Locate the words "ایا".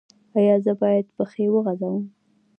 0.37-0.55